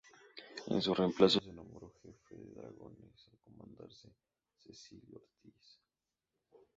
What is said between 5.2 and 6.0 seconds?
Ortiz.